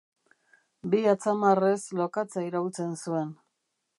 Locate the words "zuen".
3.05-3.33